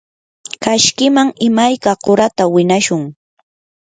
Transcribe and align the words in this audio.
kashkiman 0.63 1.29
imayka 1.47 1.91
qurata 2.03 2.43
winashun. 2.53 3.03